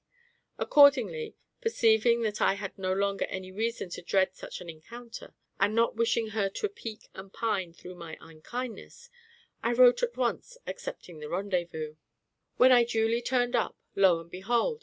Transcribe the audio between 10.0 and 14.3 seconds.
at once accepting the rendezvous. When I duly turned up, lo